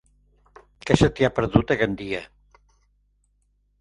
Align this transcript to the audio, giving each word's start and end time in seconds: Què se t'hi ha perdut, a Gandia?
Què 0.87 0.97
se 1.01 1.09
t'hi 1.19 1.27
ha 1.27 1.31
perdut, 1.39 1.75
a 1.75 1.79
Gandia? 1.83 2.23